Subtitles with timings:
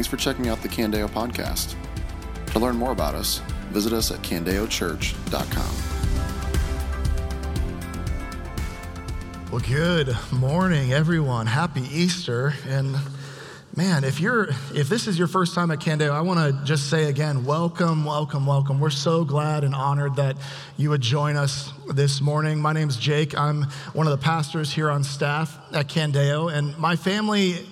[0.00, 1.74] Thanks for checking out the Candeo podcast.
[2.52, 5.74] To learn more about us, visit us at candeochurch.com.
[9.52, 11.46] Well, good morning, everyone.
[11.46, 12.54] Happy Easter.
[12.66, 12.96] And
[13.76, 16.88] man, if you're if this is your first time at Candeo, I want to just
[16.88, 18.80] say again, welcome, welcome, welcome.
[18.80, 20.38] We're so glad and honored that
[20.78, 22.58] you would join us this morning.
[22.58, 23.36] My name's Jake.
[23.36, 27.66] I'm one of the pastors here on staff at Candeo, and my family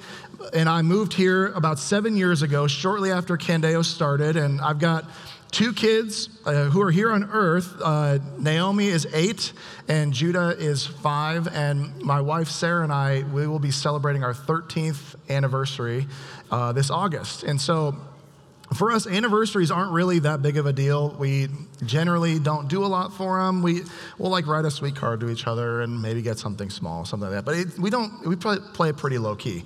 [0.53, 5.05] and I moved here about seven years ago, shortly after Candeo started, and I've got
[5.51, 7.75] two kids uh, who are here on earth.
[7.83, 9.53] Uh, Naomi is eight,
[9.89, 11.49] and Judah is five.
[11.49, 16.07] And my wife Sarah and I, we will be celebrating our 13th anniversary
[16.51, 17.43] uh, this August.
[17.43, 17.97] And so,
[18.77, 21.17] for us, anniversaries aren't really that big of a deal.
[21.19, 21.49] We
[21.87, 23.63] generally don't do a lot for them.
[23.63, 23.83] We
[24.19, 27.31] will like write a sweet card to each other and maybe get something small, something
[27.31, 27.45] like that.
[27.47, 28.27] But it, we don't.
[28.27, 29.65] We play it pretty low key.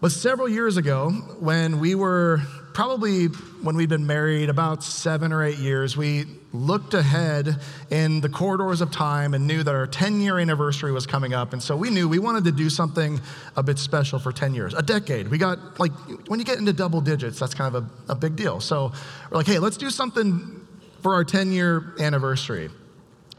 [0.00, 2.40] But several years ago, when we were
[2.72, 7.56] probably when we'd been married about seven or eight years, we looked ahead
[7.90, 11.52] in the corridors of time and knew that our 10 year anniversary was coming up.
[11.52, 13.20] And so we knew we wanted to do something
[13.56, 15.26] a bit special for 10 years, a decade.
[15.26, 15.90] We got, like,
[16.28, 18.60] when you get into double digits, that's kind of a, a big deal.
[18.60, 18.92] So
[19.30, 20.64] we're like, hey, let's do something
[21.02, 22.70] for our 10 year anniversary.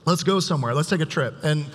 [0.06, 1.36] Let's go somewhere, let's take a trip.
[1.44, 1.66] And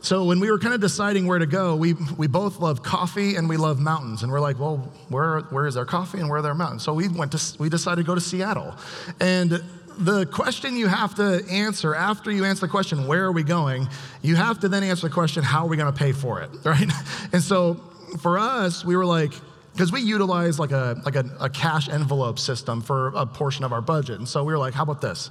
[0.00, 3.34] so when we were kind of deciding where to go, we, we both love coffee
[3.34, 4.22] and we love mountains.
[4.22, 4.76] And we're like, well,
[5.08, 6.84] where, where is our coffee and where are there mountains?
[6.84, 8.76] So we went to, we decided to go to Seattle.
[9.18, 9.62] And
[9.98, 13.88] the question you have to answer after you answer the question, where are we going?
[14.22, 16.50] You have to then answer the question, how are we going to pay for it,
[16.64, 16.90] right?
[17.32, 17.74] And so
[18.20, 19.32] for us, we were like,
[19.72, 23.72] because we utilize like a like a, a cash envelope system for a portion of
[23.72, 24.18] our budget.
[24.18, 25.30] And so we were like, how about this?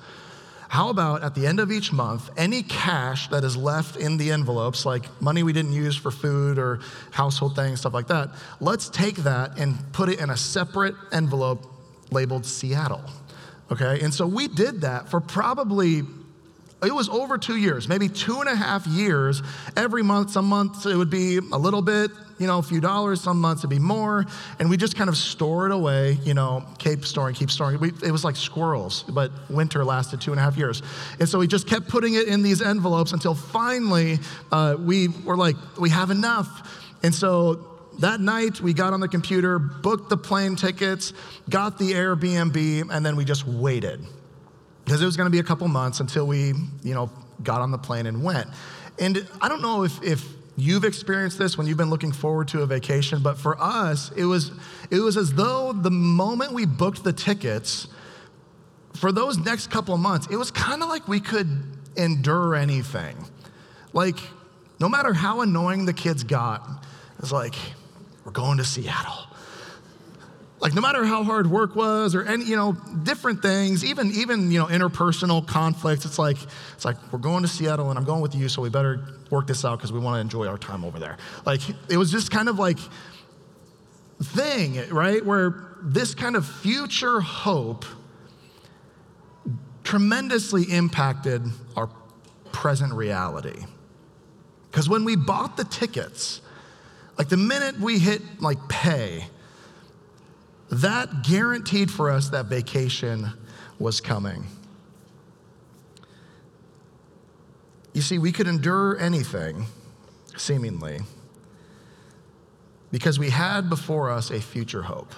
[0.70, 4.32] How about at the end of each month, any cash that is left in the
[4.32, 6.80] envelopes, like money we didn't use for food or
[7.12, 11.66] household things, stuff like that, let's take that and put it in a separate envelope
[12.12, 13.04] labeled Seattle.
[13.72, 14.00] Okay?
[14.02, 16.04] And so we did that for probably
[16.84, 19.42] it was over two years, maybe two and a half years.
[19.76, 23.22] Every month, some months it would be a little bit, you know, a few dollars,
[23.22, 24.26] some months it'd be more.
[24.60, 27.80] And we just kind of store it away, you know, keep storing, keep storing.
[27.80, 30.82] We, it was like squirrels, but winter lasted two and a half years.
[31.20, 34.20] And so we just kept putting it in these envelopes until finally
[34.52, 36.96] uh, we were like, we have enough.
[37.04, 41.14] And so that night we got on the computer, booked the plane tickets,
[41.50, 44.06] got the Airbnb, and then we just waited
[44.86, 46.54] because it was going to be a couple months until we,
[46.84, 47.10] you know,
[47.44, 48.48] got on the plane and went.
[49.00, 50.24] And I don't know if, if
[50.58, 54.26] you've experienced this when you've been looking forward to a vacation, but for us, it
[54.26, 54.52] was,
[54.90, 57.88] it was as though the moment we booked the tickets,
[58.96, 61.48] for those next couple of months, it was kind of like we could
[61.96, 63.16] endure anything.
[63.94, 64.18] Like,
[64.80, 66.68] no matter how annoying the kids got,
[67.16, 67.56] it was like,
[68.26, 69.27] we're going to Seattle.
[70.60, 72.74] Like no matter how hard work was or any, you know,
[73.04, 76.38] different things, even even, you know, interpersonal conflicts, it's like
[76.74, 79.46] it's like we're going to Seattle and I'm going with you, so we better work
[79.46, 81.18] this out because we want to enjoy our time over there.
[81.46, 82.80] Like it was just kind of like
[84.22, 85.24] thing, right?
[85.24, 87.86] Where this kind of future hope
[89.84, 91.44] tremendously impacted
[91.76, 91.90] our
[92.52, 93.64] present reality.
[94.72, 96.42] Because when we bought the tickets,
[97.18, 99.28] like the minute we hit like pay,
[100.70, 103.32] that guaranteed for us that vacation
[103.80, 104.46] was coming.
[107.94, 109.66] You see, we could endure anything,
[110.36, 111.00] seemingly,
[112.92, 115.14] because we had before us a future hope.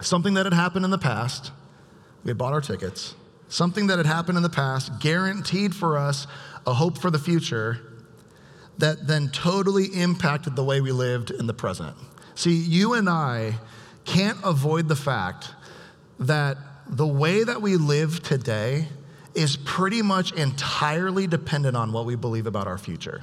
[0.00, 1.52] Something that had happened in the past,
[2.24, 3.14] we had bought our tickets.
[3.48, 6.26] Something that had happened in the past guaranteed for us
[6.66, 7.78] a hope for the future
[8.78, 11.96] that then totally impacted the way we lived in the present.
[12.34, 13.58] See, you and I
[14.04, 15.50] can't avoid the fact
[16.18, 16.56] that
[16.86, 18.86] the way that we live today
[19.34, 23.22] is pretty much entirely dependent on what we believe about our future.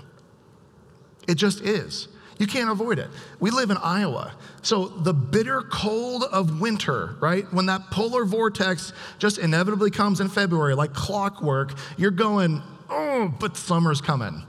[1.27, 2.07] It just is.
[2.39, 3.09] You can't avoid it.
[3.39, 4.33] We live in Iowa.
[4.61, 7.51] So the bitter cold of winter, right?
[7.51, 13.57] When that polar vortex just inevitably comes in February, like clockwork, you're going, oh, but
[13.57, 14.43] summer's coming.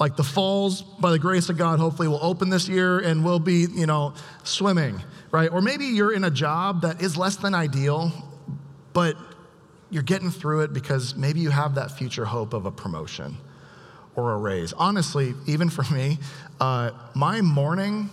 [0.00, 3.38] Like the falls, by the grace of God, hopefully will open this year and we'll
[3.38, 5.00] be, you know, swimming
[5.30, 5.50] right?
[5.52, 8.12] Or maybe you're in a job that is less than ideal,
[8.92, 9.16] but
[9.90, 13.36] you're getting through it because maybe you have that future hope of a promotion
[14.16, 14.72] or a raise.
[14.72, 16.18] Honestly, even for me,
[16.60, 18.10] uh, my morning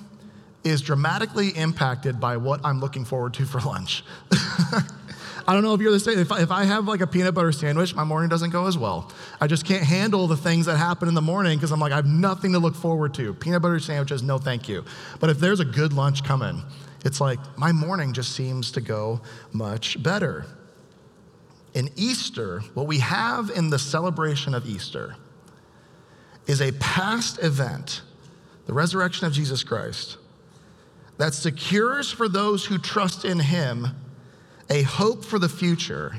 [0.63, 4.03] is dramatically impacted by what I'm looking forward to for lunch.
[5.47, 6.19] I don't know if you're the same.
[6.19, 8.77] If I, if I have like a peanut butter sandwich, my morning doesn't go as
[8.77, 9.11] well.
[9.39, 11.95] I just can't handle the things that happen in the morning because I'm like, I
[11.95, 13.33] have nothing to look forward to.
[13.33, 14.83] Peanut butter sandwiches, no thank you.
[15.21, 16.63] But if there's a good lunch coming,
[17.05, 19.21] it's like my morning just seems to go
[19.53, 20.45] much better.
[21.73, 25.15] In Easter, what we have in the celebration of Easter
[26.45, 28.01] is a past event,
[28.65, 30.17] the resurrection of Jesus Christ,
[31.17, 33.87] that secures for those who trust in him
[34.69, 36.15] a hope for the future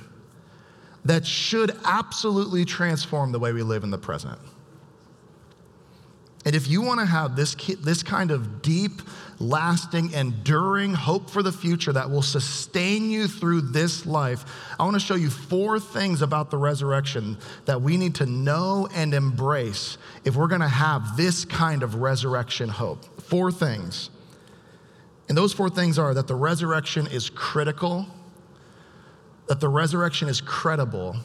[1.05, 4.39] that should absolutely transform the way we live in the present.
[6.45, 9.03] And if you want to have this, this kind of deep,
[9.39, 14.45] lasting, enduring hope for the future that will sustain you through this life,
[14.79, 17.37] I want to show you four things about the resurrection
[17.67, 21.97] that we need to know and embrace if we're going to have this kind of
[21.97, 23.05] resurrection hope.
[23.21, 24.09] Four things.
[25.29, 28.07] And those four things are that the resurrection is critical,
[29.49, 31.17] that the resurrection is credible,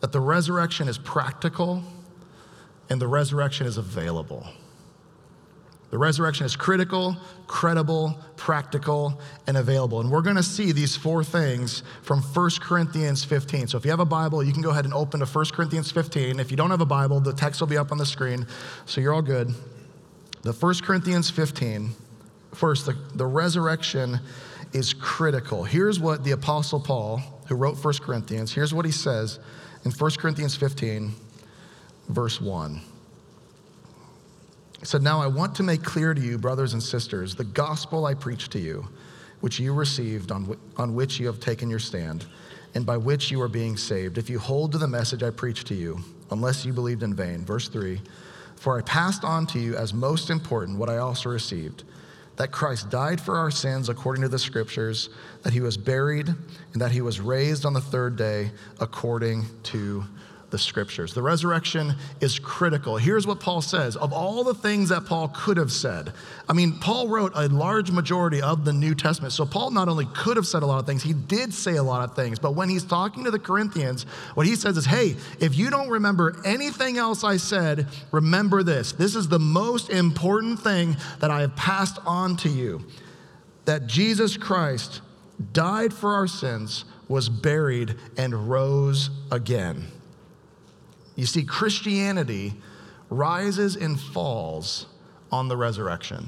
[0.00, 1.82] that the resurrection is practical,
[2.88, 4.46] and the resurrection is available.
[5.90, 10.00] The resurrection is critical, credible, practical, and available.
[10.00, 13.66] And we're going to see these four things from 1 Corinthians 15.
[13.66, 15.90] So if you have a Bible, you can go ahead and open to 1 Corinthians
[15.90, 16.40] 15.
[16.40, 18.46] If you don't have a Bible, the text will be up on the screen,
[18.86, 19.52] so you're all good.
[20.42, 21.90] The 1 Corinthians 15.
[22.54, 24.20] First, the, the resurrection
[24.72, 25.64] is critical.
[25.64, 29.38] Here's what the Apostle Paul, who wrote 1 Corinthians, here's what he says
[29.84, 31.12] in 1 Corinthians 15,
[32.08, 32.80] verse 1.
[34.80, 38.06] He said, Now I want to make clear to you, brothers and sisters, the gospel
[38.06, 38.88] I preached to you,
[39.40, 42.26] which you received, on, on which you have taken your stand,
[42.74, 45.66] and by which you are being saved, if you hold to the message I preached
[45.68, 47.44] to you, unless you believed in vain.
[47.44, 48.00] Verse 3
[48.56, 51.84] For I passed on to you as most important what I also received
[52.36, 55.10] that Christ died for our sins according to the scriptures,
[55.42, 58.50] that he was buried, and that he was raised on the third day
[58.80, 60.04] according to
[60.52, 61.14] the scriptures.
[61.14, 62.96] The resurrection is critical.
[62.98, 66.12] Here's what Paul says of all the things that Paul could have said.
[66.48, 69.32] I mean, Paul wrote a large majority of the New Testament.
[69.32, 71.82] So Paul not only could have said a lot of things, he did say a
[71.82, 72.38] lot of things.
[72.38, 74.04] But when he's talking to the Corinthians,
[74.34, 78.92] what he says is, hey, if you don't remember anything else I said, remember this.
[78.92, 82.84] This is the most important thing that I have passed on to you
[83.64, 85.00] that Jesus Christ
[85.52, 89.86] died for our sins, was buried, and rose again.
[91.22, 92.52] You see, Christianity
[93.08, 94.86] rises and falls
[95.30, 96.26] on the resurrection.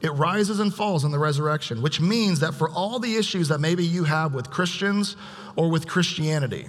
[0.00, 3.58] It rises and falls on the resurrection, which means that for all the issues that
[3.58, 5.16] maybe you have with Christians
[5.56, 6.68] or with Christianity,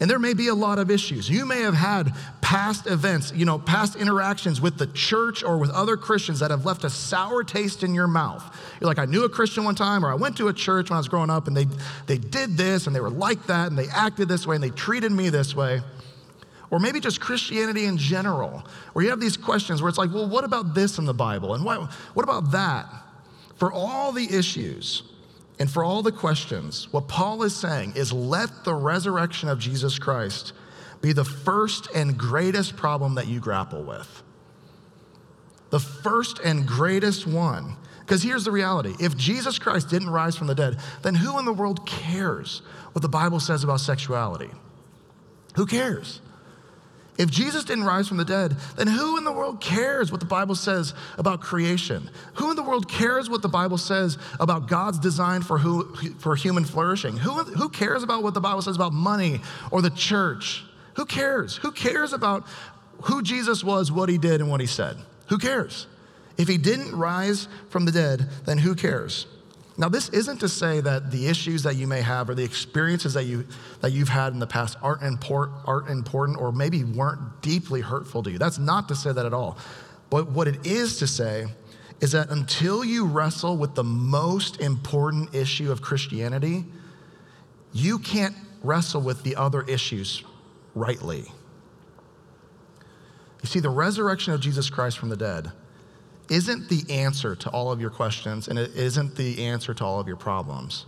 [0.00, 1.30] and there may be a lot of issues.
[1.30, 5.70] You may have had past events, you know, past interactions with the church or with
[5.70, 8.42] other Christians that have left a sour taste in your mouth.
[8.80, 10.96] You're like, I knew a Christian one time, or I went to a church when
[10.96, 11.68] I was growing up and they,
[12.06, 14.70] they did this and they were like that and they acted this way and they
[14.70, 15.80] treated me this way
[16.70, 18.62] or maybe just Christianity in general,
[18.92, 21.54] where you have these questions where it's like, well, what about this in the Bible?
[21.54, 22.86] And what, what about that?
[23.56, 25.02] For all the issues
[25.58, 29.98] and for all the questions, what Paul is saying is let the resurrection of Jesus
[29.98, 30.52] Christ
[31.00, 34.22] be the first and greatest problem that you grapple with.
[35.70, 37.76] The first and greatest one.
[38.00, 41.44] Because here's the reality if Jesus Christ didn't rise from the dead, then who in
[41.44, 42.62] the world cares
[42.92, 44.50] what the Bible says about sexuality?
[45.56, 46.20] Who cares?
[47.18, 50.26] If Jesus didn't rise from the dead, then who in the world cares what the
[50.26, 52.08] Bible says about creation?
[52.34, 56.36] Who in the world cares what the Bible says about God's design for, who, for
[56.36, 57.16] human flourishing?
[57.16, 59.40] Who, who cares about what the Bible says about money
[59.72, 60.64] or the church?
[60.94, 61.56] Who cares?
[61.56, 62.46] Who cares about
[63.02, 64.96] who Jesus was, what he did, and what he said?
[65.26, 65.88] Who cares?
[66.36, 69.26] If he didn't rise from the dead, then who cares?
[69.78, 73.14] Now, this isn't to say that the issues that you may have or the experiences
[73.14, 73.46] that, you,
[73.80, 78.24] that you've had in the past aren't, import, aren't important or maybe weren't deeply hurtful
[78.24, 78.38] to you.
[78.38, 79.56] That's not to say that at all.
[80.10, 81.46] But what it is to say
[82.00, 86.64] is that until you wrestle with the most important issue of Christianity,
[87.72, 90.24] you can't wrestle with the other issues
[90.74, 91.24] rightly.
[93.42, 95.52] You see, the resurrection of Jesus Christ from the dead
[96.28, 100.00] isn't the answer to all of your questions and it isn't the answer to all
[100.00, 100.86] of your problems.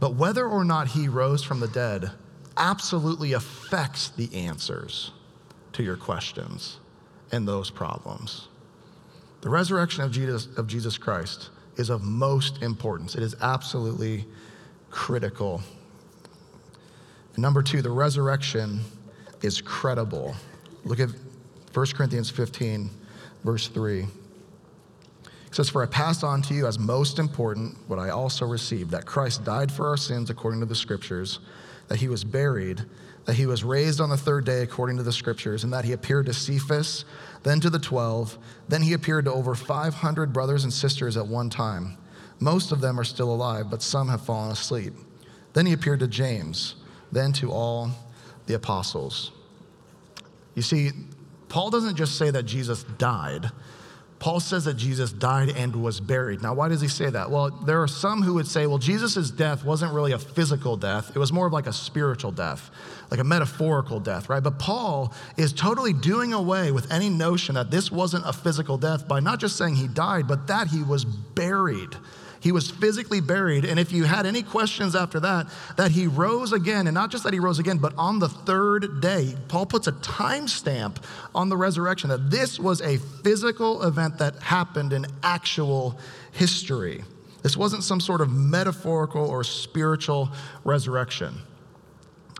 [0.00, 2.10] But whether or not he rose from the dead
[2.56, 5.12] absolutely affects the answers
[5.72, 6.78] to your questions
[7.32, 8.48] and those problems.
[9.40, 13.14] The resurrection of Jesus, of Jesus Christ is of most importance.
[13.14, 14.26] It is absolutely
[14.90, 15.62] critical.
[17.34, 18.80] And number two, the resurrection
[19.42, 20.34] is credible.
[20.84, 21.10] Look at
[21.72, 22.90] 1 Corinthians 15
[23.44, 24.02] verse 3.
[24.02, 24.08] He
[25.52, 29.06] says, For I passed on to you as most important what I also received that
[29.06, 31.40] Christ died for our sins according to the scriptures,
[31.88, 32.82] that he was buried,
[33.24, 35.92] that he was raised on the third day according to the scriptures, and that he
[35.92, 37.04] appeared to Cephas,
[37.42, 38.38] then to the twelve.
[38.68, 41.96] Then he appeared to over 500 brothers and sisters at one time.
[42.40, 44.94] Most of them are still alive, but some have fallen asleep.
[45.54, 46.76] Then he appeared to James,
[47.10, 47.90] then to all
[48.46, 49.32] the apostles.
[50.54, 50.90] You see,
[51.48, 53.50] Paul doesn't just say that Jesus died.
[54.18, 56.42] Paul says that Jesus died and was buried.
[56.42, 57.30] Now, why does he say that?
[57.30, 61.12] Well, there are some who would say, well, Jesus' death wasn't really a physical death,
[61.14, 62.70] it was more of like a spiritual death,
[63.10, 64.42] like a metaphorical death, right?
[64.42, 69.06] But Paul is totally doing away with any notion that this wasn't a physical death
[69.06, 71.94] by not just saying he died, but that he was buried.
[72.40, 73.64] He was physically buried.
[73.64, 77.24] And if you had any questions after that, that he rose again, and not just
[77.24, 80.96] that he rose again, but on the third day, Paul puts a timestamp
[81.34, 85.98] on the resurrection that this was a physical event that happened in actual
[86.32, 87.02] history.
[87.42, 90.30] This wasn't some sort of metaphorical or spiritual
[90.64, 91.34] resurrection.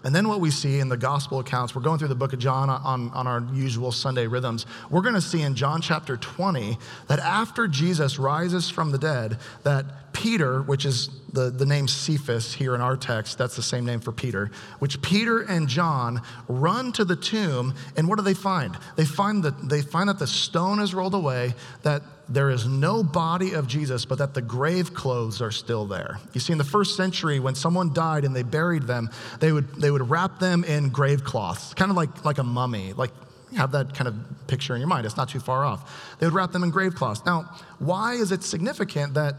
[0.08, 2.38] And then what we see in the gospel accounts, we're going through the book of
[2.38, 4.64] John on, on our usual Sunday rhythms.
[4.88, 9.36] We're going to see in John chapter 20 that after Jesus rises from the dead,
[9.64, 13.84] that Peter, which is the, the name Cephas here in our text, that's the same
[13.84, 18.32] name for Peter, which Peter and John run to the tomb, and what do they
[18.32, 18.78] find?
[18.96, 23.02] They find that, they find that the stone is rolled away, that there is no
[23.02, 26.18] body of Jesus, but that the grave clothes are still there.
[26.34, 29.74] You see, in the first century, when someone died and they buried them, they would,
[29.76, 33.10] they would wrap them in grave cloths, kind of like, like a mummy, like
[33.56, 34.14] have that kind of
[34.46, 35.06] picture in your mind.
[35.06, 36.16] It's not too far off.
[36.18, 37.24] They would wrap them in grave cloths.
[37.24, 39.36] Now, why is it significant that,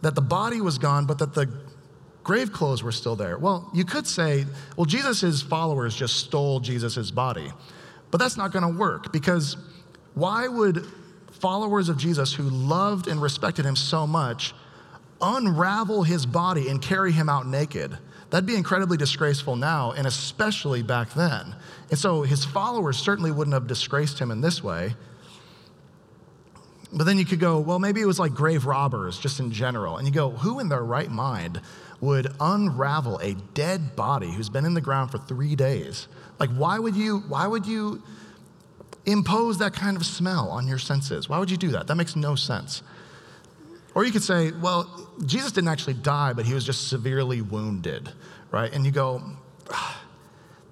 [0.00, 1.50] that the body was gone, but that the
[2.22, 3.36] grave clothes were still there?
[3.36, 4.46] Well, you could say,
[4.78, 7.52] well, Jesus' followers just stole Jesus' body.
[8.10, 9.56] But that's not going to work because
[10.14, 10.86] why would
[11.40, 14.54] followers of Jesus who loved and respected him so much
[15.20, 17.96] unravel his body and carry him out naked.
[18.30, 21.54] That'd be incredibly disgraceful now, and especially back then.
[21.90, 24.94] And so his followers certainly wouldn't have disgraced him in this way.
[26.92, 29.96] But then you could go, well, maybe it was like grave robbers just in general.
[29.96, 31.60] And you go, who in their right mind
[32.00, 36.08] would unravel a dead body who's been in the ground for three days?
[36.38, 38.02] Like, why would you, why would you
[39.06, 41.28] impose that kind of smell on your senses.
[41.28, 41.86] Why would you do that?
[41.86, 42.82] That makes no sense.
[43.94, 48.10] Or you could say, well, Jesus didn't actually die, but he was just severely wounded,
[48.50, 48.72] right?
[48.72, 49.22] And you go,
[49.70, 50.02] ah,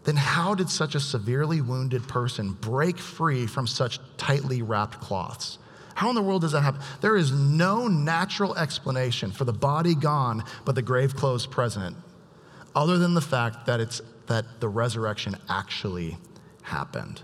[0.04, 5.58] then how did such a severely wounded person break free from such tightly wrapped cloths?
[5.94, 6.80] How in the world does that happen?
[7.00, 11.96] There is no natural explanation for the body gone, but the grave clothes present,
[12.74, 16.16] other than the fact that it's that the resurrection actually
[16.62, 17.22] happened.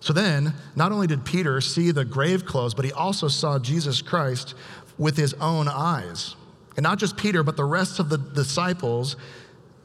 [0.00, 4.00] So then, not only did Peter see the grave clothes, but he also saw Jesus
[4.00, 4.54] Christ
[4.96, 6.36] with his own eyes.
[6.76, 9.16] And not just Peter, but the rest of the disciples,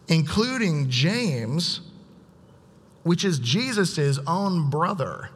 [0.07, 1.81] including James,
[3.03, 5.29] which is Jesus' own brother.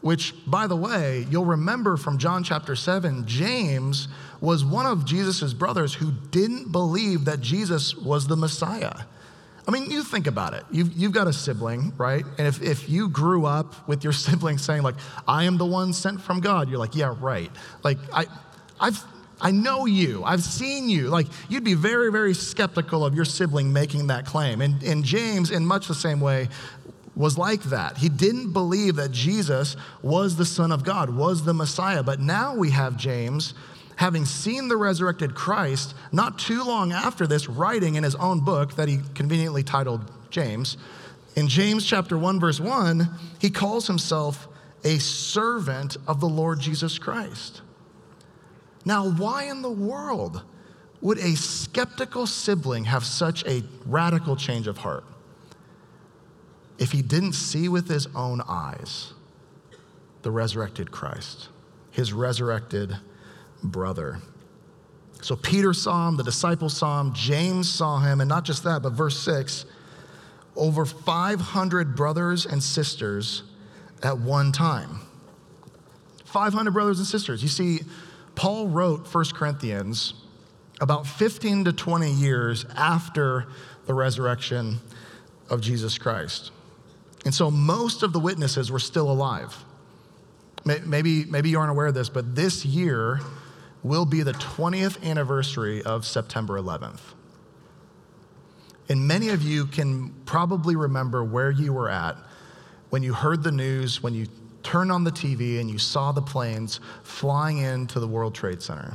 [0.00, 4.06] Which, by the way, you'll remember from John chapter 7, James
[4.40, 9.04] was one of Jesus' brothers who didn't believe that Jesus was the Messiah.
[9.66, 10.64] I mean, you think about it.
[10.70, 12.24] You've, you've got a sibling, right?
[12.38, 15.92] And if, if you grew up with your sibling saying, like, I am the one
[15.92, 17.50] sent from God, you're like, yeah, right.
[17.82, 18.26] Like, I,
[18.78, 19.02] I've,
[19.40, 20.22] I know you.
[20.24, 21.08] I've seen you.
[21.08, 24.60] Like, you'd be very, very skeptical of your sibling making that claim.
[24.60, 26.48] And, and James, in much the same way,
[27.16, 27.96] was like that.
[27.98, 32.02] He didn't believe that Jesus was the Son of God, was the Messiah.
[32.02, 33.54] But now we have James
[33.96, 38.74] having seen the resurrected Christ, not too long after this, writing in his own book
[38.76, 40.76] that he conveniently titled James.
[41.36, 43.08] In James chapter 1, verse 1,
[43.40, 44.48] he calls himself
[44.84, 47.62] a servant of the Lord Jesus Christ.
[48.84, 50.42] Now, why in the world
[51.00, 55.04] would a skeptical sibling have such a radical change of heart
[56.78, 59.12] if he didn't see with his own eyes
[60.22, 61.48] the resurrected Christ,
[61.90, 62.96] his resurrected
[63.64, 64.20] brother.
[65.22, 68.82] So Peter saw him, the disciples saw him, James saw him, and not just that,
[68.82, 69.64] but verse 6
[70.56, 73.42] over 500 brothers and sisters
[74.02, 75.00] at one time.
[76.26, 77.42] 500 brothers and sisters.
[77.42, 77.80] You see,
[78.34, 80.14] Paul wrote 1 Corinthians
[80.80, 83.46] about 15 to 20 years after
[83.86, 84.78] the resurrection
[85.48, 86.50] of Jesus Christ.
[87.24, 89.56] And so most of the witnesses were still alive.
[90.64, 93.20] Maybe, maybe you aren't aware of this, but this year,
[93.84, 97.00] will be the 20th anniversary of September 11th.
[98.88, 102.16] And many of you can probably remember where you were at
[102.90, 104.26] when you heard the news, when you
[104.62, 108.94] turned on the TV and you saw the planes flying into the World Trade Center.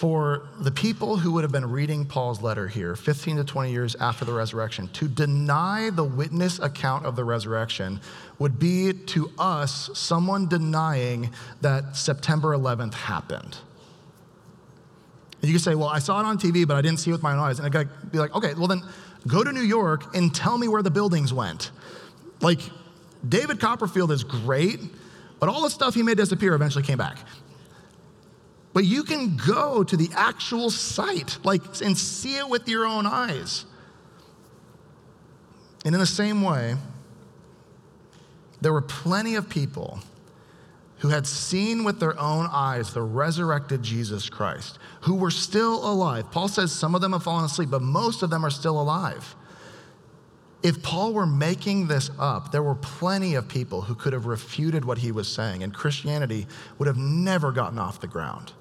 [0.00, 3.94] For the people who would have been reading Paul's letter here, 15 to 20 years
[3.96, 8.00] after the resurrection, to deny the witness account of the resurrection
[8.38, 11.28] would be to us someone denying
[11.60, 13.58] that September 11th happened.
[15.42, 17.12] And you could say, well, I saw it on TV, but I didn't see it
[17.12, 17.58] with my own eyes.
[17.58, 18.80] And I'd be like, okay, well then
[19.26, 21.72] go to New York and tell me where the buildings went.
[22.40, 22.60] Like,
[23.28, 24.80] David Copperfield is great,
[25.40, 27.18] but all the stuff he made disappear eventually came back.
[28.72, 33.04] But you can go to the actual site, like, and see it with your own
[33.06, 33.64] eyes.
[35.84, 36.76] And in the same way,
[38.60, 40.00] there were plenty of people
[40.98, 46.30] who had seen with their own eyes the resurrected Jesus Christ, who were still alive.
[46.30, 49.34] Paul says some of them have fallen asleep, but most of them are still alive.
[50.62, 54.84] If Paul were making this up, there were plenty of people who could have refuted
[54.84, 56.46] what he was saying, and Christianity
[56.78, 58.52] would have never gotten off the ground.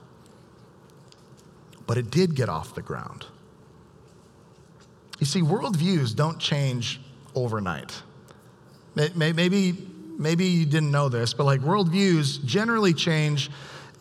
[1.89, 3.25] But it did get off the ground.
[5.17, 7.01] You see, worldviews don't change
[7.33, 8.03] overnight.
[8.93, 9.75] Maybe
[10.19, 13.49] maybe you didn't know this, but like worldviews generally change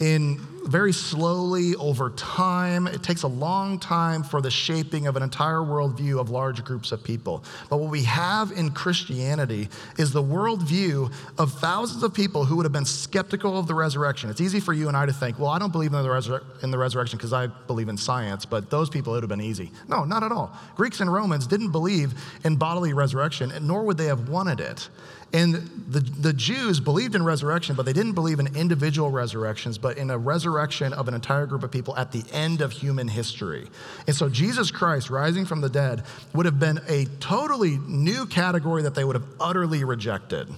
[0.00, 0.38] in
[0.68, 2.86] very slowly over time.
[2.86, 6.92] It takes a long time for the shaping of an entire worldview of large groups
[6.92, 7.42] of people.
[7.70, 12.66] But what we have in Christianity is the worldview of thousands of people who would
[12.66, 14.28] have been skeptical of the resurrection.
[14.28, 16.44] It's easy for you and I to think, well, I don't believe in the, resur-
[16.62, 19.40] in the resurrection because I believe in science, but those people, it would have been
[19.40, 19.72] easy.
[19.88, 20.54] No, not at all.
[20.76, 22.12] Greeks and Romans didn't believe
[22.44, 24.90] in bodily resurrection, nor would they have wanted it.
[25.32, 29.98] And the, the Jews believed in resurrection, but they didn't believe in individual resurrections, but
[29.98, 33.68] in a resurrection of an entire group of people at the end of human history.
[34.06, 36.04] And so Jesus Christ rising from the dead
[36.34, 40.48] would have been a totally new category that they would have utterly rejected.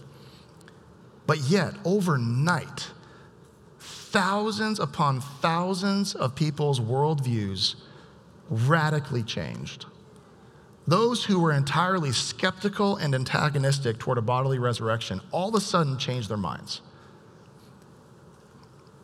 [1.27, 2.91] But yet, overnight,
[3.79, 7.75] thousands upon thousands of people's worldviews
[8.49, 9.87] radically changed.
[10.90, 15.97] Those who were entirely skeptical and antagonistic toward a bodily resurrection all of a sudden
[15.99, 16.80] changed their minds.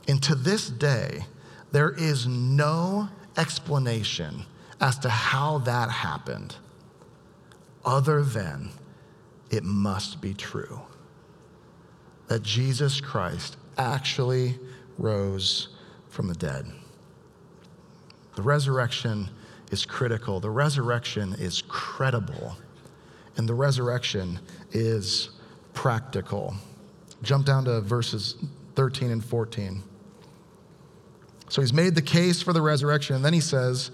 [0.08, 1.26] And to this day,
[1.70, 4.46] there is no explanation
[4.80, 6.56] as to how that happened
[7.84, 8.70] other than
[9.52, 10.80] it must be true
[12.26, 14.58] that Jesus Christ actually
[14.98, 15.68] rose
[16.08, 16.66] from the dead.
[18.34, 19.30] The resurrection
[19.70, 22.56] is critical, the resurrection is credible,
[23.36, 24.38] and the resurrection
[24.72, 25.30] is
[25.74, 26.54] practical.
[27.22, 28.36] Jump down to verses
[28.74, 29.82] 13 and 14.
[31.48, 33.90] So he's made the case for the resurrection, and then he says,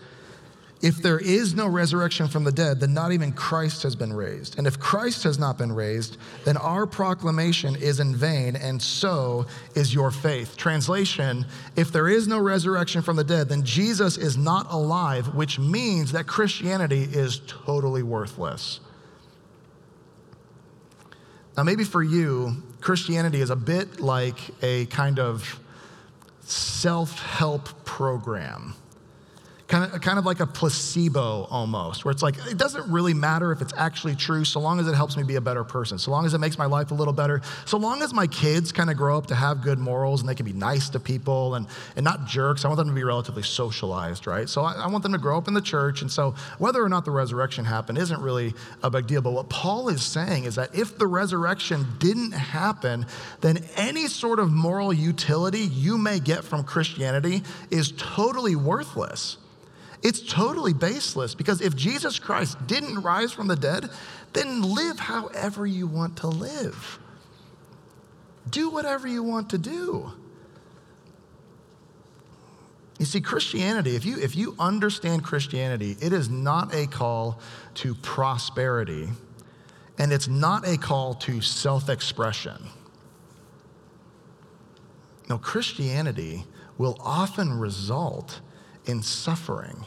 [0.82, 4.58] if there is no resurrection from the dead, then not even Christ has been raised.
[4.58, 9.46] And if Christ has not been raised, then our proclamation is in vain, and so
[9.76, 10.56] is your faith.
[10.56, 15.60] Translation If there is no resurrection from the dead, then Jesus is not alive, which
[15.60, 18.80] means that Christianity is totally worthless.
[21.56, 25.60] Now, maybe for you, Christianity is a bit like a kind of
[26.40, 28.74] self help program
[29.72, 33.52] kind of, kind of like a placebo almost, where it's like, it doesn't really matter
[33.52, 36.10] if it's actually true so long as it helps me be a better person, so
[36.10, 38.90] long as it makes my life a little better, so long as my kids kind
[38.90, 41.66] of grow up to have good morals and they can be nice to people and,
[41.96, 42.66] and not jerks.
[42.66, 44.46] I want them to be relatively socialized, right?
[44.46, 46.02] So I, I want them to grow up in the church.
[46.02, 49.22] And so whether or not the resurrection happened isn't really a big deal.
[49.22, 53.06] But what Paul is saying is that if the resurrection didn't happen,
[53.40, 59.38] then any sort of moral utility you may get from Christianity is totally worthless.
[60.02, 63.88] It's totally baseless because if Jesus Christ didn't rise from the dead,
[64.32, 66.98] then live however you want to live.
[68.50, 70.12] Do whatever you want to do.
[72.98, 77.40] You see, Christianity, if you, if you understand Christianity, it is not a call
[77.74, 79.08] to prosperity
[79.98, 82.68] and it's not a call to self expression.
[85.28, 86.44] No, Christianity
[86.78, 88.40] will often result
[88.86, 89.84] in suffering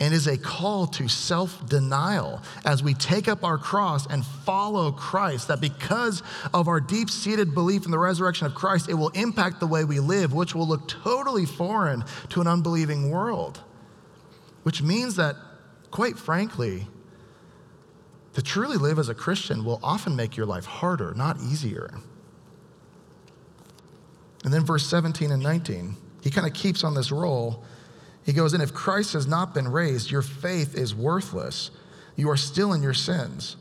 [0.00, 4.92] and is a call to self denial as we take up our cross and follow
[4.92, 5.48] Christ.
[5.48, 6.22] That because
[6.54, 9.84] of our deep seated belief in the resurrection of Christ, it will impact the way
[9.84, 13.60] we live, which will look totally foreign to an unbelieving world.
[14.62, 15.36] Which means that,
[15.90, 16.86] quite frankly,
[18.34, 21.98] to truly live as a Christian will often make your life harder, not easier.
[24.44, 27.64] And then verse 17 and 19, he kind of keeps on this roll
[28.28, 31.70] he goes, And if Christ has not been raised, your faith is worthless.
[32.14, 33.56] you are still in your sins.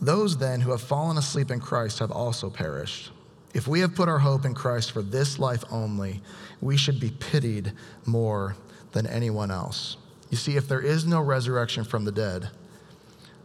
[0.00, 3.12] Those then who have fallen asleep in Christ have also perished.
[3.54, 6.20] If we have put our hope in Christ for this life only,
[6.60, 7.72] we should be pitied
[8.06, 8.56] more
[8.90, 9.98] than anyone else.
[10.30, 12.48] You see, if there is no resurrection from the dead,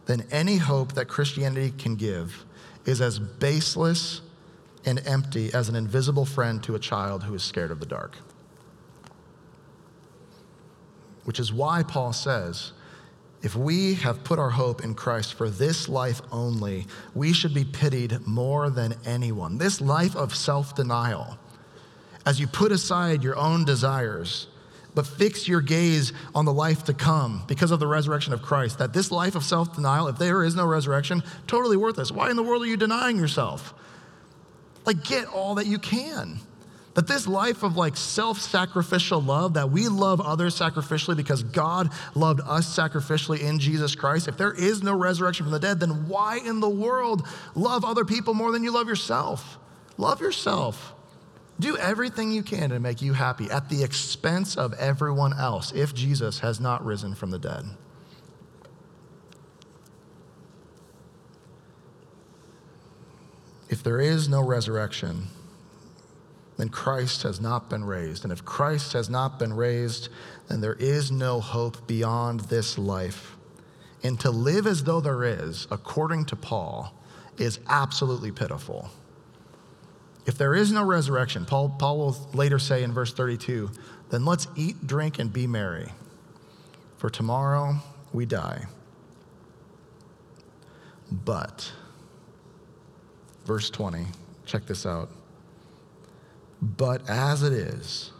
[0.06, 2.44] then any hope that Christianity can give
[2.84, 4.22] is as baseless
[4.84, 8.16] and empty as an invisible friend to a child who is scared of the dark.
[11.24, 12.72] Which is why Paul says,
[13.42, 17.64] if we have put our hope in Christ for this life only, we should be
[17.64, 19.56] pitied more than anyone.
[19.56, 21.38] This life of self denial,
[22.26, 24.48] as you put aside your own desires,
[24.94, 28.78] but fix your gaze on the life to come because of the resurrection of Christ,
[28.78, 32.12] that this life of self denial, if there is no resurrection, totally worthless.
[32.12, 33.72] Why in the world are you denying yourself?
[34.84, 36.40] Like, get all that you can.
[37.00, 41.88] That this life of like self sacrificial love, that we love others sacrificially because God
[42.14, 46.08] loved us sacrificially in Jesus Christ, if there is no resurrection from the dead, then
[46.08, 49.56] why in the world love other people more than you love yourself?
[49.96, 50.92] Love yourself.
[51.58, 55.94] Do everything you can to make you happy at the expense of everyone else if
[55.94, 57.64] Jesus has not risen from the dead.
[63.70, 65.28] If there is no resurrection,
[66.60, 68.22] then Christ has not been raised.
[68.22, 70.10] And if Christ has not been raised,
[70.48, 73.34] then there is no hope beyond this life.
[74.02, 76.92] And to live as though there is, according to Paul,
[77.38, 78.90] is absolutely pitiful.
[80.26, 83.70] If there is no resurrection, Paul, Paul will later say in verse 32,
[84.10, 85.90] then let's eat, drink, and be merry,
[86.98, 87.76] for tomorrow
[88.12, 88.66] we die.
[91.10, 91.72] But,
[93.46, 94.04] verse 20,
[94.44, 95.08] check this out.
[96.62, 98.10] But as it is,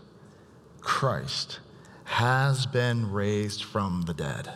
[0.80, 1.60] Christ
[2.04, 4.52] has been raised from the dead.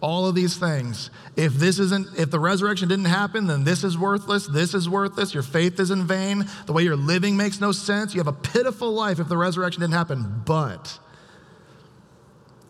[0.00, 1.08] All of these things.
[1.36, 5.32] If this isn't, if the resurrection didn't happen, then this is worthless, this is worthless,
[5.32, 8.12] your faith is in vain, the way you're living makes no sense.
[8.12, 10.42] You have a pitiful life if the resurrection didn't happen.
[10.44, 10.98] But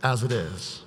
[0.02, 0.82] as it is,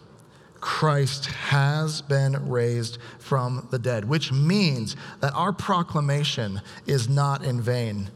[0.62, 7.60] Christ has been raised from the dead, which means that our proclamation is not in
[7.60, 8.10] vain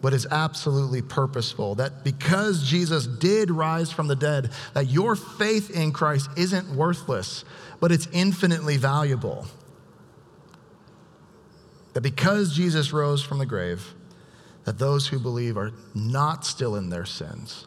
[0.00, 1.74] but is absolutely purposeful.
[1.76, 7.44] That because Jesus did rise from the dead, that your faith in Christ isn't worthless,
[7.80, 9.46] but it's infinitely valuable.
[11.94, 13.94] That because Jesus rose from the grave,
[14.64, 17.66] that those who believe are not still in their sins,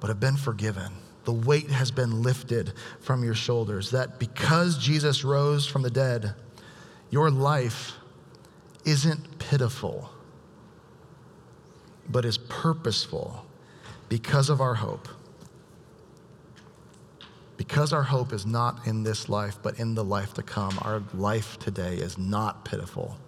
[0.00, 0.92] but have been forgiven.
[1.24, 3.90] The weight has been lifted from your shoulders.
[3.90, 6.34] That because Jesus rose from the dead,
[7.10, 7.94] your life
[8.84, 10.10] isn't pitiful
[12.08, 13.44] but is purposeful
[14.08, 15.08] because of our hope.
[17.56, 21.02] Because our hope is not in this life, but in the life to come, our
[21.12, 23.18] life today is not pitiful.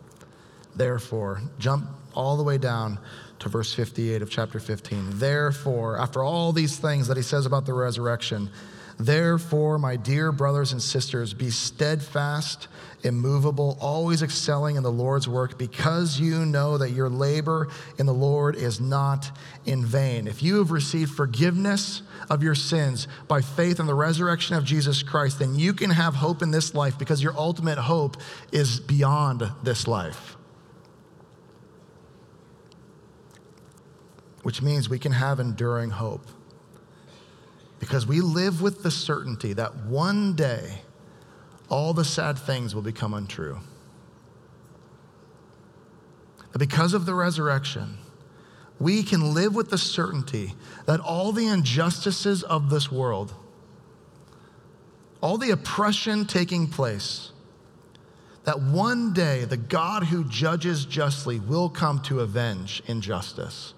[0.75, 2.99] Therefore, jump all the way down
[3.41, 5.19] to verse 58 of chapter 15.
[5.19, 8.51] Therefore, after all these things that he says about the resurrection,
[9.07, 12.69] therefore, my dear brothers and sisters, be steadfast
[13.03, 18.15] immovable, always excelling in the Lord's work, because you know that your labor in the
[18.15, 19.31] Lord is not
[19.65, 20.27] in vain.
[20.27, 25.03] If you have received forgiveness of your sins by faith in the resurrection of Jesus
[25.03, 28.17] Christ, then you can have hope in this life because your ultimate hope
[28.53, 30.37] is beyond this life.
[34.43, 36.27] Which means we can have enduring hope
[37.81, 40.83] because we live with the certainty that one day,
[41.69, 43.59] all the sad things will become untrue.
[46.53, 47.99] But because of the resurrection,
[48.79, 50.55] we can live with the certainty
[50.87, 53.35] that all the injustices of this world,
[55.23, 57.33] all the oppression taking place,
[58.45, 63.75] that one day the God who judges justly will come to avenge injustice.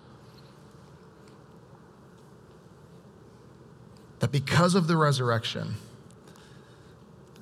[4.23, 5.75] That because of the resurrection,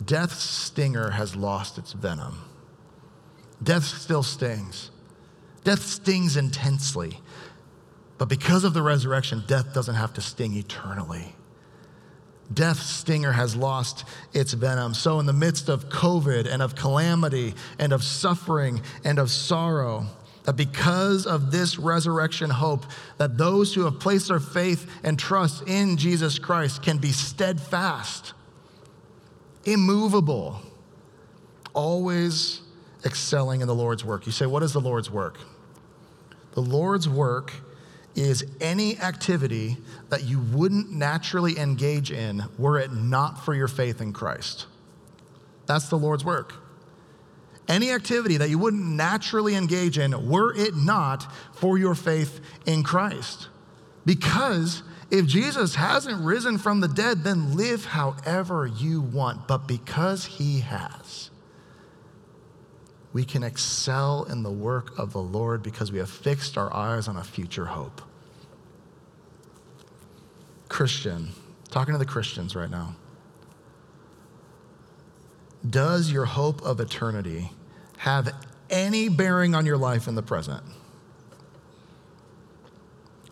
[0.02, 2.38] Death's stinger has lost its venom.
[3.62, 4.90] Death still stings.
[5.62, 7.20] Death stings intensely.
[8.16, 11.34] But because of the resurrection, death doesn't have to sting eternally.
[12.50, 14.94] Death's stinger has lost its venom.
[14.94, 20.06] So, in the midst of COVID and of calamity and of suffering and of sorrow,
[20.44, 22.84] that because of this resurrection hope,
[23.18, 28.32] that those who have placed their faith and trust in Jesus Christ can be steadfast
[29.64, 30.60] immovable,
[31.74, 32.60] always
[33.04, 34.26] excelling in the Lord's work.
[34.26, 35.38] You say, what is the Lord's work?
[36.52, 37.52] The Lord's work
[38.14, 39.76] is any activity
[40.08, 44.66] that you wouldn't naturally engage in were it not for your faith in Christ.
[45.66, 46.54] That's the Lord's work.
[47.70, 52.82] Any activity that you wouldn't naturally engage in were it not for your faith in
[52.82, 53.48] Christ.
[54.04, 59.46] Because if Jesus hasn't risen from the dead, then live however you want.
[59.46, 61.30] But because he has,
[63.12, 67.06] we can excel in the work of the Lord because we have fixed our eyes
[67.06, 68.02] on a future hope.
[70.68, 71.28] Christian,
[71.70, 72.96] talking to the Christians right now.
[75.68, 77.50] Does your hope of eternity
[78.00, 78.32] have
[78.70, 80.62] any bearing on your life in the present?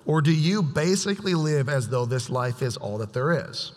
[0.04, 3.72] Or do you basically live as though this life is all that there is?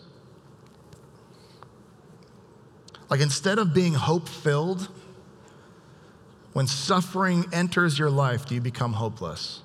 [3.08, 4.90] Like instead of being hope filled,
[6.52, 9.62] when suffering enters your life, do you become hopeless?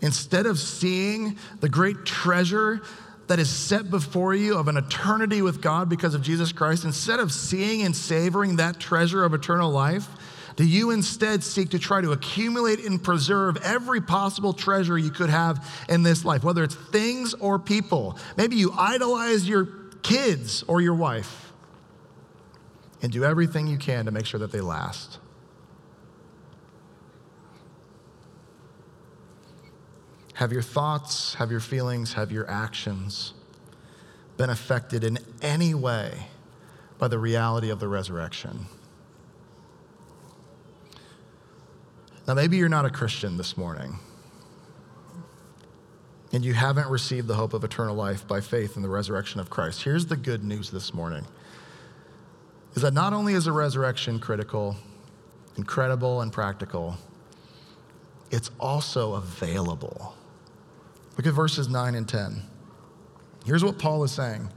[0.00, 2.80] Instead of seeing the great treasure
[3.30, 7.20] that is set before you of an eternity with God because of Jesus Christ, instead
[7.20, 10.08] of seeing and savoring that treasure of eternal life,
[10.56, 15.30] do you instead seek to try to accumulate and preserve every possible treasure you could
[15.30, 18.18] have in this life, whether it's things or people?
[18.36, 19.66] Maybe you idolize your
[20.02, 21.52] kids or your wife
[23.00, 25.20] and do everything you can to make sure that they last.
[30.40, 33.34] Have your thoughts, have your feelings, have your actions
[34.38, 36.28] been affected in any way
[36.96, 38.64] by the reality of the resurrection?
[42.26, 43.98] Now, maybe you're not a Christian this morning
[46.32, 49.50] and you haven't received the hope of eternal life by faith in the resurrection of
[49.50, 49.82] Christ.
[49.82, 51.26] Here's the good news this morning
[52.74, 54.76] is that not only is the resurrection critical,
[55.58, 56.96] incredible, and practical,
[58.30, 60.14] it's also available.
[61.16, 62.42] Look at verses 9 and 10.
[63.44, 64.48] Here's what Paul is saying.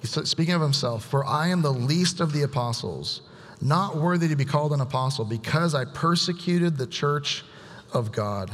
[0.00, 3.22] He's speaking of himself For I am the least of the apostles,
[3.60, 7.44] not worthy to be called an apostle, because I persecuted the church
[7.92, 8.50] of God.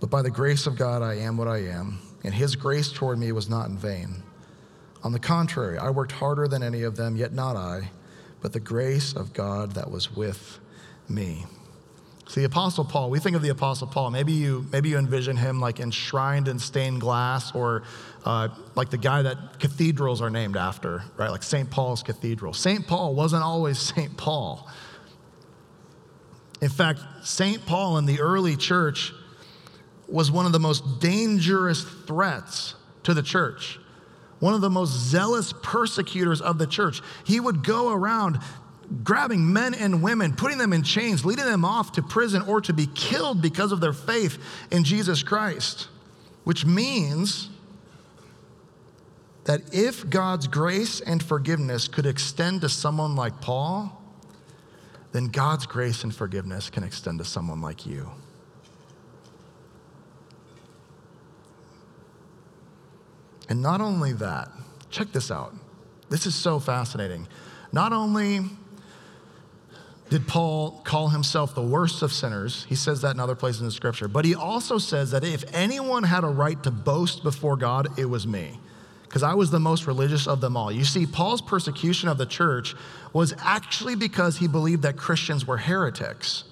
[0.00, 3.18] But by the grace of God, I am what I am, and his grace toward
[3.18, 4.22] me was not in vain.
[5.02, 7.90] On the contrary, I worked harder than any of them, yet not I,
[8.40, 10.58] but the grace of God that was with
[11.08, 11.46] me.
[12.34, 15.60] The Apostle Paul, we think of the Apostle Paul, maybe you, maybe you envision him
[15.60, 17.82] like enshrined in stained glass or
[18.24, 21.30] uh, like the guy that cathedrals are named after, right?
[21.30, 21.70] Like St.
[21.70, 22.52] Paul's Cathedral.
[22.52, 22.86] St.
[22.86, 24.16] Paul wasn't always St.
[24.16, 24.68] Paul.
[26.60, 27.64] In fact, St.
[27.66, 29.12] Paul in the early church
[30.06, 33.78] was one of the most dangerous threats to the church
[34.40, 37.02] one of the most zealous persecutors of the church.
[37.24, 38.40] He would go around
[39.04, 42.72] grabbing men and women, putting them in chains, leading them off to prison or to
[42.72, 44.38] be killed because of their faith
[44.70, 45.88] in Jesus Christ,
[46.44, 47.48] which means
[49.44, 53.96] that if God's grace and forgiveness could extend to someone like Paul,
[55.12, 58.10] then God's grace and forgiveness can extend to someone like you.
[63.48, 64.48] And not only that,
[64.90, 65.52] check this out.
[66.08, 67.26] This is so fascinating.
[67.72, 68.42] Not only
[70.10, 72.66] did Paul call himself the worst of sinners.
[72.68, 74.08] He says that in other places in the scripture.
[74.08, 78.06] But he also says that if anyone had a right to boast before God, it
[78.06, 78.58] was me,
[79.04, 80.72] because I was the most religious of them all.
[80.72, 82.74] You see, Paul's persecution of the church
[83.12, 86.42] was actually because he believed that Christians were heretics.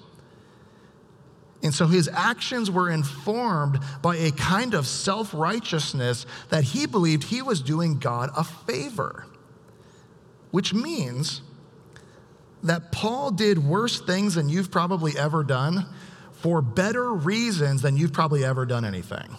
[1.61, 7.25] And so his actions were informed by a kind of self righteousness that he believed
[7.25, 9.25] he was doing God a favor,
[10.51, 11.41] which means
[12.63, 15.85] that Paul did worse things than you've probably ever done
[16.33, 19.37] for better reasons than you've probably ever done anything.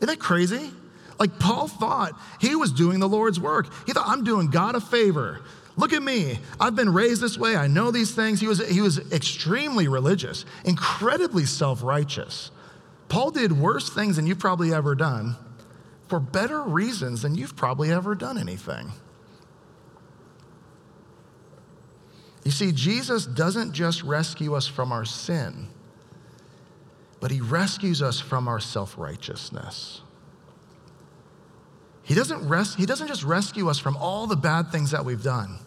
[0.00, 0.70] Isn't that crazy?
[1.18, 3.70] Like, Paul thought he was doing the Lord's work.
[3.86, 5.40] He thought, I'm doing God a favor.
[5.76, 6.38] Look at me.
[6.58, 7.56] I've been raised this way.
[7.56, 8.40] I know these things.
[8.40, 12.50] He was, he was extremely religious, incredibly self righteous.
[13.08, 15.36] Paul did worse things than you've probably ever done
[16.08, 18.92] for better reasons than you've probably ever done anything.
[22.44, 25.68] You see, Jesus doesn't just rescue us from our sin,
[27.20, 30.00] but he rescues us from our self righteousness.
[32.02, 35.22] He doesn't, res- he doesn't just rescue us from all the bad things that we've
[35.22, 35.58] done.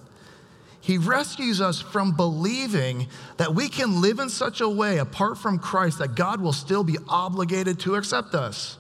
[0.82, 3.08] He rescues us from believing
[3.38, 6.84] that we can live in such a way apart from Christ that God will still
[6.84, 8.78] be obligated to accept us.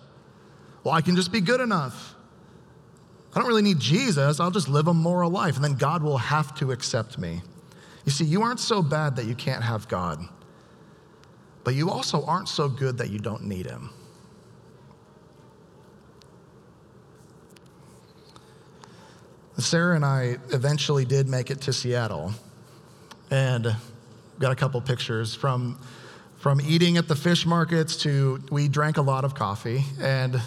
[0.84, 2.15] Well, I can just be good enough.
[3.34, 4.41] I don't really need Jesus.
[4.41, 7.41] I'll just live a moral life, and then God will have to accept me.
[8.05, 10.19] You see, you aren't so bad that you can't have God,
[11.63, 13.89] but you also aren't so good that you don't need Him.
[19.57, 22.33] Sarah and I eventually did make it to Seattle
[23.31, 23.75] and
[24.39, 25.79] got a couple pictures from,
[26.37, 30.41] from eating at the fish markets to we drank a lot of coffee and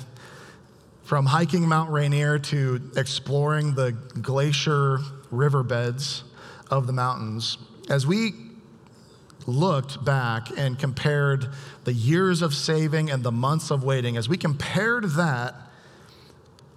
[1.05, 4.99] from hiking Mount Rainier to exploring the glacier
[5.31, 6.25] riverbeds
[6.71, 7.59] of the mountains.
[7.89, 8.35] As we
[9.47, 11.49] looked back and compared
[11.85, 15.55] the years of saving and the months of waiting, as we compared that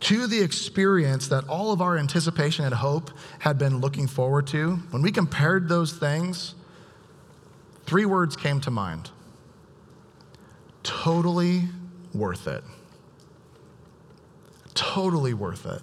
[0.02, 4.76] to the experience that all of our anticipation and hope had been looking forward to,
[4.92, 6.56] when we compared those things,
[7.86, 9.10] three words came to mind
[10.84, 11.68] totally
[12.14, 12.64] worth it.
[14.74, 15.82] Totally worth it.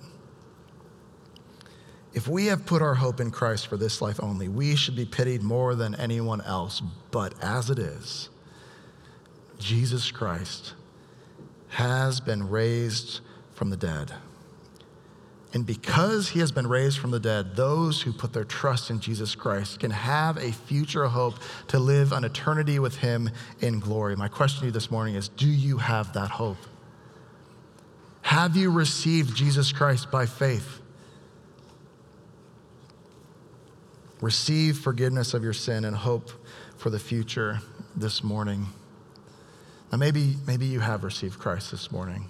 [2.17, 5.05] If we have put our hope in Christ for this life only, we should be
[5.05, 6.81] pitied more than anyone else.
[7.11, 8.31] But as it is,
[9.59, 10.73] Jesus Christ
[11.69, 13.21] has been raised
[13.53, 14.15] from the dead.
[15.53, 18.99] And because he has been raised from the dead, those who put their trust in
[18.99, 21.35] Jesus Christ can have a future hope
[21.69, 23.29] to live an eternity with him
[23.61, 24.17] in glory.
[24.17, 26.57] My question to you this morning is Do you have that hope?
[28.23, 30.81] Have you received Jesus Christ by faith?
[34.21, 36.31] Receive forgiveness of your sin and hope
[36.77, 37.61] for the future
[37.95, 38.67] this morning.
[39.93, 42.29] Now, maybe, maybe you have received Christ this morning.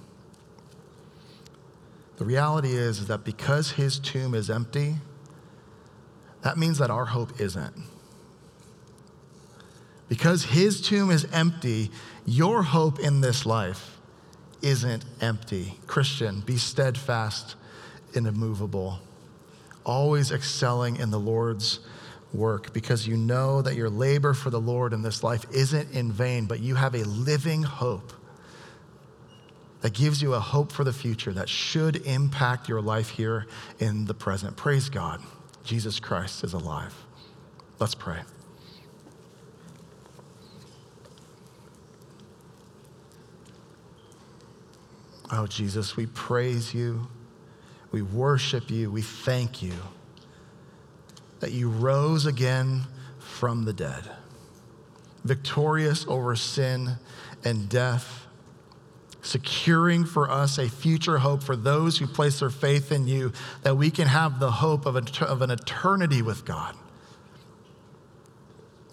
[2.17, 4.97] The reality is, is that because his tomb is empty,
[6.43, 7.75] that means that our hope isn't.
[10.09, 11.91] Because his tomb is empty,
[12.25, 13.99] your hope in this life
[14.63, 15.79] isn't empty.
[15.87, 17.57] Christian, be steadfast
[18.15, 19.01] and immovable,
[19.87, 21.81] always excelling in the Lord's
[22.35, 26.13] work because you know that your labor for the Lord in this life isn't in
[26.13, 28.13] vain, but you have a living hope
[29.81, 33.47] that gives you a hope for the future that should impact your life here
[33.79, 34.57] in the present.
[34.57, 35.23] Praise God.
[35.65, 36.95] Jesus Christ is alive.
[37.79, 38.21] Let's pray.
[45.31, 47.09] Oh, Jesus, we praise you.
[47.97, 48.91] We worship you.
[48.91, 49.73] We thank you
[51.41, 52.83] that you rose again
[53.19, 54.11] from the dead,
[55.25, 56.97] victorious over sin
[57.43, 58.27] and death
[59.23, 63.33] securing for us a future hope for those who place their faith in you,
[63.63, 66.77] that we can have the hope of, of an eternity with God.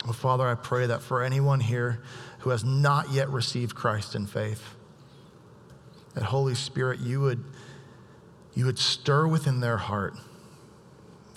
[0.06, 2.02] Well, Father, I pray that for anyone here
[2.40, 4.64] who has not yet received Christ in faith,
[6.14, 7.44] that Holy Spirit, you would,
[8.56, 10.16] you would stir within their heart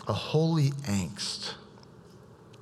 [0.09, 1.55] a holy angst,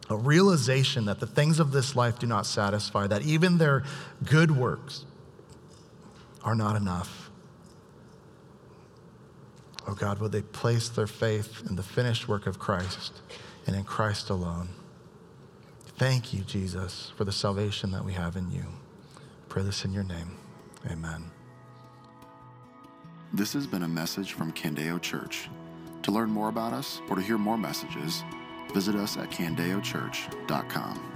[0.09, 3.85] a realization that the things of this life do not satisfy, that even their
[4.25, 5.05] good works,
[6.43, 7.31] are not enough.
[9.87, 13.21] Oh God, would they place their faith in the finished work of Christ
[13.67, 14.69] and in Christ alone?
[15.97, 18.65] Thank you, Jesus, for the salvation that we have in you.
[19.49, 20.37] Pray this in your name.
[20.91, 21.31] Amen.
[23.35, 25.49] This has been a message from Candeo Church.
[26.05, 28.23] To learn more about us or to hear more messages,
[28.73, 31.14] visit us at candeochurch.com.